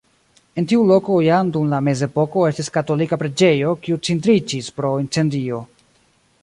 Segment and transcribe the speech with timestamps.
[0.59, 5.61] En tiu loko jam dum la mezepoko estis katolika preĝejo, kiu cindriĝis pro incendio.